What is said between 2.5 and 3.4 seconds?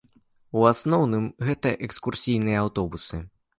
аўтобусы.